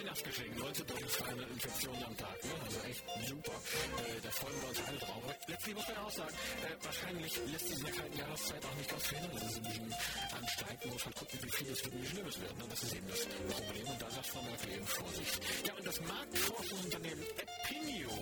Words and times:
Weihnachtsgeschenk, 0.00 0.56
19.200 0.56 1.50
Infektionen 1.52 2.04
am 2.04 2.16
Tag. 2.16 2.32
Ne? 2.42 2.50
Also 2.64 2.80
echt 2.88 3.04
super. 3.28 3.52
Äh, 3.52 4.20
da 4.22 4.30
freuen 4.30 4.60
wir 4.62 4.68
uns 4.70 4.80
alle 4.88 4.96
drauf. 4.96 5.22
Letztlich 5.46 5.74
muss 5.74 5.88
man 5.88 5.96
auch 5.98 6.10
sagen, 6.10 6.36
äh, 6.64 6.84
wahrscheinlich 6.84 7.32
lässt 7.52 7.68
sich 7.68 7.78
in 7.78 7.84
der 7.84 7.92
kalten 7.92 8.16
Jahreszeit 8.16 8.64
auch 8.64 8.76
nicht 8.80 8.94
ausfällen, 8.94 9.30
dass 9.34 9.44
es 9.44 9.56
ein 9.56 9.62
bisschen 9.62 9.94
ansteigt. 10.40 10.84
Man 10.84 10.92
muss 10.94 11.04
halt 11.04 11.16
gucken, 11.16 11.38
wie 11.42 11.50
viel 11.50 11.68
es 11.68 11.84
wird 11.84 11.94
und 11.94 12.02
wie 12.02 12.08
schlimm 12.08 12.26
es 12.26 12.40
wird. 12.40 12.56
Ne? 12.56 12.64
Das 12.70 12.82
ist 12.82 12.94
eben 12.94 13.08
das 13.08 13.26
Problem. 13.60 13.88
Und 13.88 14.00
da 14.00 14.10
sagt 14.10 14.26
Frau 14.26 14.42
Merkel 14.42 14.72
eben 14.72 14.86
Vorsicht. 14.86 15.40
Ja, 15.68 15.74
und 15.74 15.86
das 15.86 16.00
Marktforschungsunternehmen 16.00 17.24
Epinio, 17.36 18.12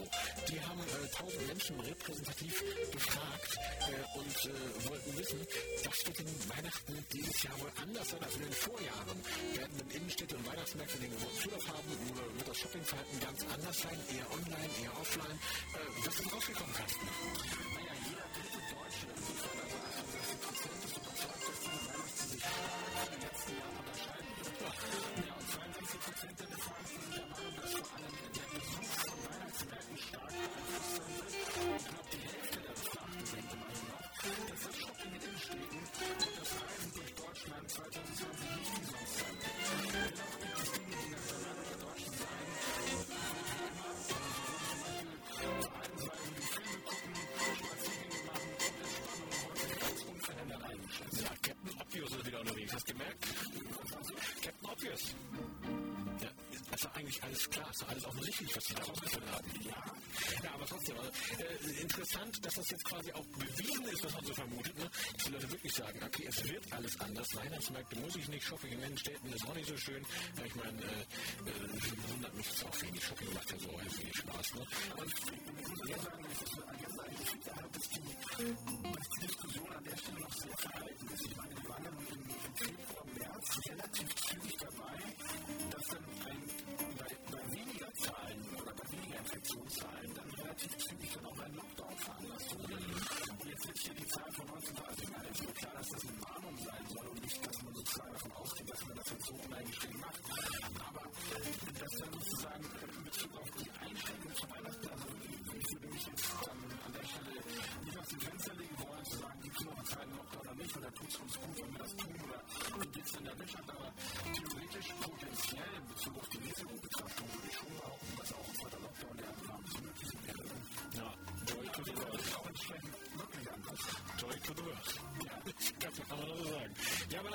die 0.50 0.60
haben 0.60 0.80
äh, 0.82 1.14
1000 1.14 1.46
Menschen 1.46 1.80
repräsentativ 1.80 2.64
befragt 2.90 3.52
äh, 3.86 4.18
und 4.18 4.36
äh, 4.50 4.88
wollten 4.90 5.16
wissen, 5.16 5.46
was 5.84 6.06
wird 6.06 6.18
in 6.18 6.26
Weihnachten 6.68 7.04
dieses 7.14 7.42
Jahr 7.44 7.58
wohl 7.60 7.72
anders 7.80 8.08
sein 8.10 8.22
als 8.22 8.34
in 8.34 8.42
den 8.42 8.52
Vorjahren? 8.52 9.18
Werden 9.54 9.80
in 9.80 9.90
Innenstädte 9.96 10.36
und 10.36 10.46
Weihnachtsmärkte 10.46 10.98
den 10.98 11.10
gewohnten 11.10 11.40
Zulauf 11.40 11.68
haben? 11.68 11.88
Oder 12.12 12.36
wird 12.36 12.48
das 12.48 12.58
Shoppingverhalten 12.58 13.20
ganz 13.20 13.40
anders 13.54 13.78
sein? 13.78 13.98
Eher 14.12 14.30
online, 14.30 14.68
eher 14.82 15.00
offline? 15.00 15.38
Äh, 15.72 16.04
was 16.04 16.20
ist 16.20 16.32
rausgekommen, 16.32 16.74
Carsten? 16.74 17.77
Obvious. 54.78 55.14
Ja, 56.22 56.28
ist 56.74 56.84
doch 56.84 56.94
eigentlich 56.94 57.22
alles 57.24 57.50
klar, 57.50 57.68
ist 57.68 57.82
doch 57.82 57.88
alles 57.88 58.04
offensichtlich, 58.04 58.56
was 58.56 58.64
die 58.64 58.74
da 58.74 58.82
rausgefunden 58.84 59.32
haben. 59.32 59.50
Ja, 59.64 59.84
ja 60.44 60.54
aber 60.54 60.66
trotzdem, 60.66 60.96
also, 60.98 61.10
äh, 61.10 61.80
interessant, 61.80 62.46
dass 62.46 62.54
das 62.54 62.70
jetzt 62.70 62.84
quasi 62.84 63.12
auch 63.12 63.24
bewiesen 63.26 63.84
ist, 63.88 64.04
was 64.04 64.12
man 64.12 64.24
so 64.24 64.34
vermutet, 64.34 64.78
ne? 64.78 64.88
dass 65.16 65.24
die 65.24 65.32
Leute 65.32 65.50
wirklich 65.50 65.72
sagen, 65.72 66.00
okay, 66.04 66.26
es 66.28 66.44
wird 66.44 66.72
alles 66.72 67.00
anders. 67.00 67.26
Weihnachtsmärkte 67.34 67.96
muss 67.98 68.14
ich 68.14 68.28
nicht, 68.28 68.46
Shopping 68.46 68.70
in 68.70 68.80
den 68.80 68.98
Städten 68.98 69.32
ist 69.32 69.48
auch 69.48 69.54
nicht 69.54 69.68
so 69.68 69.76
schön. 69.76 70.06
Ja, 70.36 70.44
ich 70.44 70.54
meine, 70.54 70.82
äh, 70.82 71.50
äh, 71.50 72.10
wundert 72.12 72.34
mich 72.34 72.46
jetzt 72.46 72.64
auch 72.64 72.82
wenig. 72.82 73.04
Shopping 73.04 73.34
macht 73.34 73.50
ja 73.50 73.58
so 73.58 73.68
wenig 73.68 74.16
Spaß. 74.16 74.54
Ne? 74.54 74.66
Und 74.96 75.12
ich 75.12 75.94
sagen, 77.44 77.70
ist 77.74 77.96
die, 77.96 78.87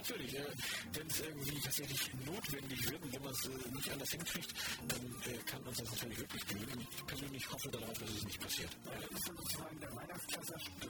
natürlich, 0.04 0.36
äh, 0.36 0.44
wenn 0.94 1.08
es 1.08 1.20
irgendwie 1.22 1.60
tatsächlich 1.62 2.14
notwendig 2.26 2.92
wird 2.92 3.02
und 3.04 3.14
wenn 3.14 3.24
man 3.24 3.32
es 3.32 3.46
äh, 3.46 3.72
nicht 3.74 3.92
anders 3.92 4.10
hinkriegt, 4.12 4.54
dann 4.88 5.34
äh, 5.34 5.38
kann 5.46 5.64
uns 5.64 5.78
das 5.78 5.92
natürlich 5.92 6.20
wirklich 6.20 6.48
genügen. 6.48 6.88
Ich 6.92 7.06
persönlich 7.06 7.52
hoffe 7.52 7.70
darauf, 7.72 7.94
dass 7.94 8.10
es 8.10 8.24
nicht 8.26 8.42
passiert. 8.42 8.72
Ja, 8.86 8.92
das 9.00 9.20
ist 9.20 9.26
sozusagen 9.26 9.80
der 9.80 9.96
Weihnachtsklassiker 9.96 10.84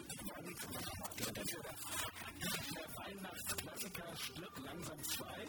stirbt 4.17 4.59
langsam 4.59 5.03
zwei. 5.03 5.45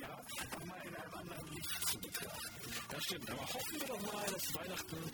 Ja, 0.00 0.20
um 0.60 0.68
mal 0.68 0.82
in 0.86 0.94
einem 0.94 1.14
anderen 1.14 1.54
Licht 1.54 1.88
zu 1.88 1.98
betrachten. 1.98 2.72
Das 2.90 3.04
stimmt, 3.04 3.30
aber 3.30 3.42
hoffen 3.42 3.80
wir 3.80 3.86
doch 3.86 4.12
mal, 4.12 4.26
dass 4.26 4.54
Weihnachten 4.54 5.05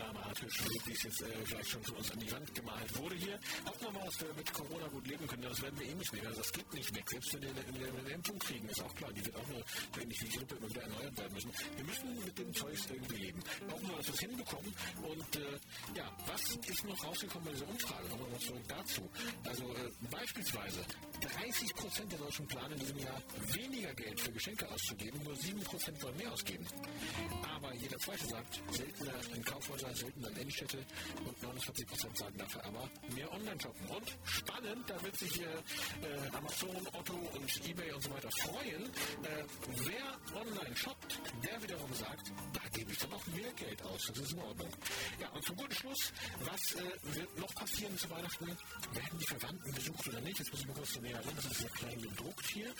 dramatisch 0.00 0.56
wie 0.86 0.92
es 0.92 1.02
jetzt 1.02 1.22
äh, 1.22 1.26
vielleicht 1.44 1.70
schon 1.70 1.82
für 1.84 1.94
uns 1.94 2.10
an 2.10 2.18
die 2.18 2.32
Wand 2.32 2.54
gemalt 2.54 2.98
wurde 2.98 3.14
hier. 3.16 3.38
Hoffen 3.66 3.80
wir 3.86 3.92
mal, 3.92 4.04
dass 4.04 4.20
wir 4.20 4.34
mit 4.34 4.52
Corona 4.52 4.86
gut 4.88 5.06
leben 5.06 5.26
können. 5.26 5.42
Das 5.42 5.62
werden 5.62 5.78
wir 5.78 5.86
eh 5.86 5.94
nicht 5.94 6.12
mehr. 6.12 6.26
Also 6.26 6.40
das 6.40 6.52
geht 6.52 6.74
nicht 6.74 6.94
weg. 6.94 7.04
Selbst 7.08 7.34
wenn 7.34 7.42
wir 7.42 7.50
eine, 7.50 7.98
eine, 7.98 8.10
Impfung 8.10 8.38
kriegen, 8.38 8.68
ist 8.68 8.82
auch 8.82 8.94
klar, 8.94 9.12
die 9.12 9.24
wird 9.24 9.36
auch 9.36 9.46
nur, 9.48 9.62
ähnlich 10.00 10.20
wie 10.22 10.28
die 10.28 10.36
Grippe, 10.36 10.54
immer 10.56 10.68
wieder 10.70 10.82
erneuert 10.82 11.18
werden 11.18 11.34
müssen. 11.34 11.52
Wir 11.76 11.84
müssen 11.84 12.24
mit 12.24 12.38
dem 12.38 12.54
Zeug 12.54 12.78
irgendwie 12.90 13.16
leben. 13.16 13.40
Hoffen 14.00 14.06
wir, 14.06 14.06
dass 14.06 14.06
wir 14.06 14.14
es 14.14 14.20
hinbekommen. 14.20 14.74
Und 15.02 15.36
äh, 15.36 15.98
ja, 15.98 16.10
was 16.26 16.56
ist 16.56 16.84
noch 16.84 17.04
rausgekommen 17.04 17.44
bei 17.44 17.52
dieser 17.52 17.68
Umfrage? 17.68 18.08
Nochmal 18.08 18.32
was 18.32 18.42
zurück 18.42 18.62
dazu. 18.68 19.08
Also 19.44 19.64
äh, 19.64 19.90
beispielsweise 20.10 20.80
30 21.20 21.74
Prozent 21.74 22.12
der 22.12 22.18
Deutschen 22.18 22.46
planen 22.46 22.72
in 22.72 22.80
diesem 22.80 22.98
Jahr 22.98 23.22
weniger 23.52 23.94
Geld 23.94 24.20
für 24.20 24.32
Geschenke 24.32 24.68
auszugeben, 24.70 25.22
nur 25.22 25.36
7 25.36 25.60
Prozent 25.60 26.02
wollen 26.02 26.16
mehr 26.16 26.32
ausgeben. 26.32 26.66
Aber 27.56 27.74
jeder 27.74 27.98
Zweite 27.98 28.26
sagt, 28.26 28.62
seltener 28.70 29.12
in 29.34 29.44
Kaufhäusern, 29.44 29.94
seltener 29.94 30.28
in 30.30 30.36
Innenstädte 30.36 30.78
und 31.26 31.42
49 31.42 31.86
Prozent 31.86 32.18
sagen 32.18 32.38
dafür 32.38 32.64
aber 32.64 32.90
mehr 33.14 33.32
Online-Shoppen. 33.32 33.86
Und 33.88 34.16
spannend, 34.24 34.88
da 34.88 35.02
wird 35.02 35.16
sich 35.18 35.32
hier 35.32 35.50
äh, 35.50 36.36
Amazon, 36.36 36.88
Otto 36.92 37.14
und 37.34 37.68
Ebay 37.68 37.92
und 37.92 38.02
so 38.02 38.10
weiter 38.10 38.30
freuen. 38.30 38.84
Äh, 38.84 39.44
wer 39.84 40.40
online 40.40 40.76
shoppt, 40.76 41.18
der 41.44 41.62
wiederum 41.62 41.92
sagt, 41.94 42.32
da 42.52 42.60
gebe 42.72 42.92
ich 42.92 42.98
dann 42.98 43.12
auch 43.12 43.26
mehr 43.28 43.52
Geld 43.52 43.82
aus. 43.82 43.89
Das 43.92 44.18
ist 44.18 44.32
in 44.32 44.38
Ordnung. 44.38 44.68
Ja, 45.20 45.28
und 45.30 45.44
zum 45.44 45.56
guten 45.56 45.74
Schluss, 45.74 46.12
was 46.40 46.74
äh, 46.74 47.16
wird 47.16 47.38
noch 47.38 47.54
passieren 47.54 47.96
zu 47.98 48.10
Weihnachten? 48.10 48.46
Werden 48.46 49.18
die 49.18 49.26
Verwandten 49.26 49.72
besucht 49.72 50.08
oder 50.08 50.20
nicht? 50.20 50.38
Jetzt 50.38 50.50
muss 50.52 50.60
ich 50.60 50.66
mal 50.66 50.74
kurz 50.74 51.00
näher 51.00 51.24
ran, 51.24 51.34
das 51.36 51.44
ist 51.46 51.58
sehr 51.58 51.70
klein 51.70 52.00
gedruckt 52.00 52.46
hier. 52.46 52.74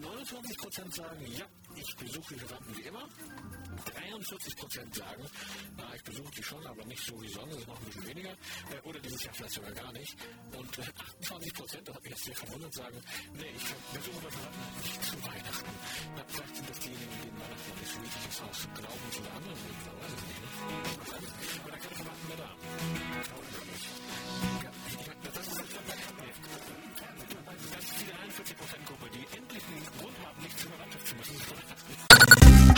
29 0.00 0.56
Prozent 0.58 0.94
sagen, 0.94 1.26
ja, 1.32 1.46
ich 1.76 1.96
besuche 1.96 2.34
die 2.34 2.40
Verwandten 2.40 2.76
wie 2.76 2.82
immer. 2.82 3.08
43 3.76 4.56
Prozent 4.56 4.94
sagen, 4.94 5.24
na, 5.76 5.94
ich 5.94 6.02
besuche 6.02 6.30
die 6.36 6.42
schon, 6.42 6.66
aber 6.66 6.84
nicht 6.84 7.04
so 7.04 7.20
wie 7.20 7.28
sonst, 7.28 7.56
das 7.56 7.66
noch 7.66 7.78
ein 7.78 7.84
bisschen 7.86 8.06
weniger. 8.06 8.30
Äh, 8.30 8.80
oder 8.84 9.00
dieses 9.00 9.24
Jahr 9.24 9.34
vielleicht 9.34 9.54
sogar 9.54 9.72
gar 9.72 9.92
nicht. 9.92 10.16
Und 10.56 10.78
äh, 10.78 10.82
28 11.20 11.54
Prozent, 11.54 11.88
das 11.88 11.94
hat 11.94 12.02
mich 12.02 12.12
jetzt 12.12 12.24
sehr 12.24 12.36
verwundert, 12.36 12.74
sagen, 12.74 13.00
nee, 13.34 13.52
ich 13.56 13.64
besuche 13.92 14.16
meine 14.16 14.30
Verwandten 14.30 14.82
nicht 14.82 15.04
zu 15.04 15.24
Weihnachten. 15.24 15.70
Na, 16.16 16.24
vielleicht 16.28 16.56
sind 16.56 16.70
das 16.70 16.78
diejenigen, 16.78 17.20
denen 17.22 17.40
Weihnachten 17.40 17.80
nicht 17.80 17.92
so 17.92 18.02
wichtig 18.02 18.22
ist, 18.30 18.42
aus 18.42 18.68
Glauben 18.74 19.12
zu 19.12 19.20
einer 19.20 19.32
anderen 19.34 19.58
Gründen, 19.58 20.00
weiß 20.00 20.12
ich 20.14 20.98
nicht. 20.98 21.03